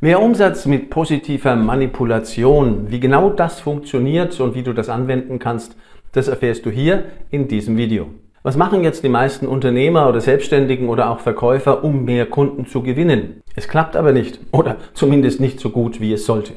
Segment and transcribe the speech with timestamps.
[0.00, 2.88] Mehr Umsatz mit positiver Manipulation.
[2.88, 5.74] Wie genau das funktioniert und wie du das anwenden kannst,
[6.12, 8.06] das erfährst du hier in diesem Video.
[8.44, 12.84] Was machen jetzt die meisten Unternehmer oder Selbstständigen oder auch Verkäufer, um mehr Kunden zu
[12.84, 13.42] gewinnen?
[13.56, 16.52] Es klappt aber nicht oder zumindest nicht so gut, wie es sollte.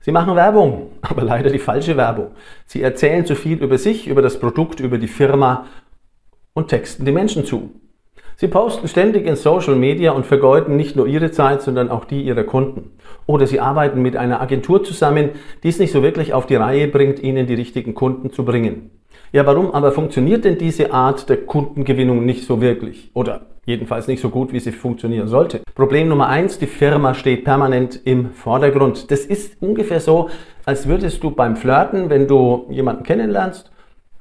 [0.00, 2.32] Sie machen Werbung, aber leider die falsche Werbung.
[2.66, 5.64] Sie erzählen zu viel über sich, über das Produkt, über die Firma
[6.52, 7.70] und texten die Menschen zu.
[8.36, 12.22] Sie posten ständig in Social Media und vergeuden nicht nur ihre Zeit, sondern auch die
[12.22, 12.90] ihrer Kunden.
[13.26, 15.30] Oder sie arbeiten mit einer Agentur zusammen,
[15.62, 18.90] die es nicht so wirklich auf die Reihe bringt, ihnen die richtigen Kunden zu bringen.
[19.32, 23.10] Ja, warum aber funktioniert denn diese Art der Kundengewinnung nicht so wirklich?
[23.14, 25.60] Oder jedenfalls nicht so gut, wie sie funktionieren sollte.
[25.74, 29.10] Problem Nummer eins, die Firma steht permanent im Vordergrund.
[29.10, 30.28] Das ist ungefähr so,
[30.64, 33.70] als würdest du beim Flirten, wenn du jemanden kennenlernst,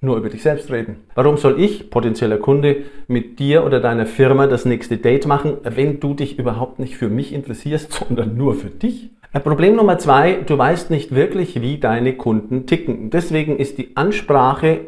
[0.03, 0.97] nur über dich selbst reden.
[1.15, 5.99] Warum soll ich, potenzieller Kunde, mit dir oder deiner Firma das nächste Date machen, wenn
[5.99, 9.09] du dich überhaupt nicht für mich interessierst, sondern nur für dich?
[9.41, 13.09] Problem Nummer zwei, du weißt nicht wirklich, wie deine Kunden ticken.
[13.09, 14.81] Deswegen ist die Ansprache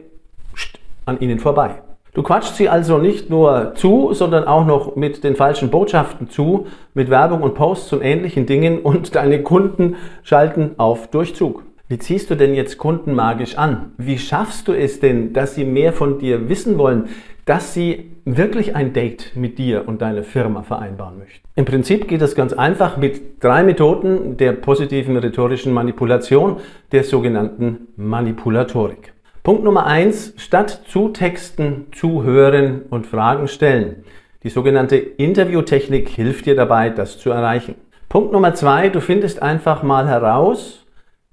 [1.06, 1.82] an ihnen vorbei.
[2.14, 6.68] Du quatschst sie also nicht nur zu, sondern auch noch mit den falschen Botschaften zu,
[6.94, 11.64] mit Werbung und Posts und ähnlichen Dingen und deine Kunden schalten auf Durchzug.
[11.88, 13.92] Wie ziehst du denn jetzt Kunden magisch an?
[14.00, 17.10] Wie schaffst du es denn, dass sie mehr von dir wissen wollen,
[17.46, 21.48] dass sie wirklich ein Date mit dir und deiner Firma vereinbaren möchten?
[21.56, 26.58] Im Prinzip geht das ganz einfach mit drei Methoden der positiven rhetorischen Manipulation,
[26.92, 29.14] der sogenannten Manipulatorik.
[29.44, 34.06] Punkt Nummer eins, statt zu texten, zuhören und Fragen stellen.
[34.42, 37.76] Die sogenannte Interviewtechnik hilft dir dabei, das zu erreichen.
[38.10, 40.85] Punkt Nummer zwei, du findest einfach mal heraus,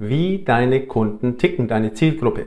[0.09, 2.47] wie deine Kunden ticken, deine Zielgruppe.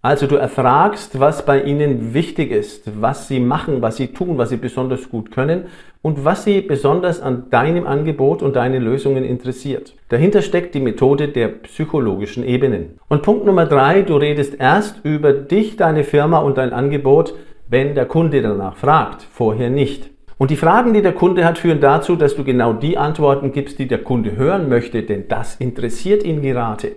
[0.00, 4.50] Also du erfragst, was bei ihnen wichtig ist, was sie machen, was sie tun, was
[4.50, 5.64] sie besonders gut können
[6.02, 9.94] und was sie besonders an deinem Angebot und deinen Lösungen interessiert.
[10.08, 13.00] Dahinter steckt die Methode der psychologischen Ebenen.
[13.08, 17.34] Und Punkt Nummer drei, du redest erst über dich, deine Firma und dein Angebot,
[17.68, 20.10] wenn der Kunde danach fragt, vorher nicht.
[20.38, 23.80] Und die Fragen, die der Kunde hat, führen dazu, dass du genau die Antworten gibst,
[23.80, 26.92] die der Kunde hören möchte, denn das interessiert ihn gerade.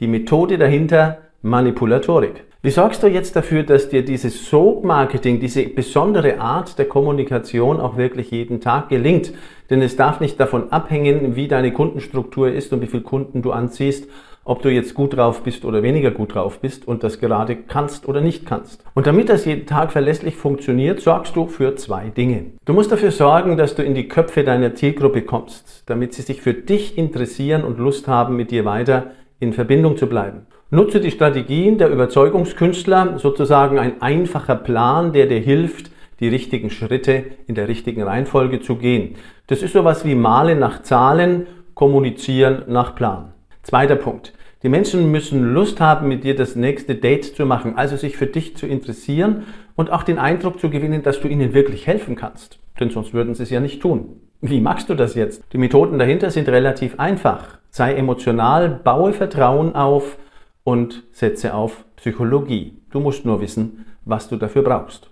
[0.00, 2.44] Die Methode dahinter Manipulatorik.
[2.62, 7.98] Wie sorgst du jetzt dafür, dass dir dieses Soap-Marketing, diese besondere Art der Kommunikation auch
[7.98, 9.34] wirklich jeden Tag gelingt?
[9.68, 13.52] Denn es darf nicht davon abhängen, wie deine Kundenstruktur ist und wie viele Kunden du
[13.52, 14.08] anziehst,
[14.48, 18.08] ob du jetzt gut drauf bist oder weniger gut drauf bist und das gerade kannst
[18.08, 18.82] oder nicht kannst.
[18.94, 22.46] Und damit das jeden Tag verlässlich funktioniert, sorgst du für zwei Dinge.
[22.64, 26.40] Du musst dafür sorgen, dass du in die Köpfe deiner Zielgruppe kommst, damit sie sich
[26.40, 30.46] für dich interessieren und Lust haben, mit dir weiter in Verbindung zu bleiben.
[30.70, 37.24] Nutze die Strategien der Überzeugungskünstler, sozusagen ein einfacher Plan, der dir hilft, die richtigen Schritte
[37.46, 39.16] in der richtigen Reihenfolge zu gehen.
[39.46, 43.34] Das ist sowas wie Malen nach Zahlen, Kommunizieren nach Plan.
[43.62, 44.32] Zweiter Punkt.
[44.64, 48.26] Die Menschen müssen Lust haben, mit dir das nächste Date zu machen, also sich für
[48.26, 49.44] dich zu interessieren
[49.76, 52.58] und auch den Eindruck zu gewinnen, dass du ihnen wirklich helfen kannst.
[52.80, 54.20] Denn sonst würden sie es ja nicht tun.
[54.40, 55.44] Wie machst du das jetzt?
[55.52, 57.58] Die Methoden dahinter sind relativ einfach.
[57.70, 60.18] Sei emotional, baue Vertrauen auf
[60.64, 62.78] und setze auf Psychologie.
[62.90, 65.10] Du musst nur wissen, was du dafür brauchst.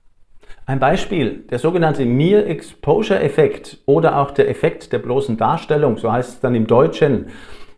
[0.64, 6.10] Ein Beispiel, der sogenannte Mere Exposure Effekt oder auch der Effekt der bloßen Darstellung, so
[6.10, 7.26] heißt es dann im Deutschen.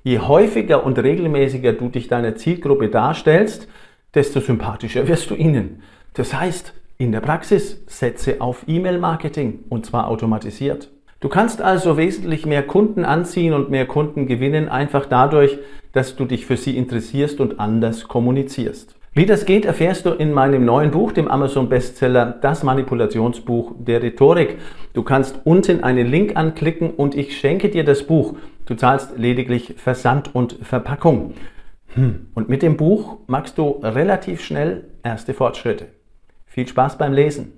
[0.04, 3.68] Je häufiger und regelmäßiger du dich deiner Zielgruppe darstellst,
[4.14, 5.82] desto sympathischer wirst du ihnen.
[6.14, 10.90] Das heißt, in der Praxis setze auf E-Mail-Marketing und zwar automatisiert.
[11.20, 15.58] Du kannst also wesentlich mehr Kunden anziehen und mehr Kunden gewinnen, einfach dadurch,
[15.92, 18.94] dass du dich für sie interessierst und anders kommunizierst.
[19.14, 24.58] Wie das geht, erfährst du in meinem neuen Buch, dem Amazon-Bestseller Das Manipulationsbuch der Rhetorik.
[24.92, 28.34] Du kannst unten einen Link anklicken und ich schenke dir das Buch.
[28.68, 31.32] Du zahlst lediglich Versand und Verpackung.
[31.94, 32.26] Hm.
[32.34, 35.86] Und mit dem Buch machst du relativ schnell erste Fortschritte.
[36.44, 37.57] Viel Spaß beim Lesen.